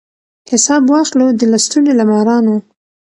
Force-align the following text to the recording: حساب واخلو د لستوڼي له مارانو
حساب 0.51 0.83
واخلو 0.93 1.27
د 1.39 1.41
لستوڼي 1.51 1.93
له 1.99 2.03
مارانو 2.11 2.55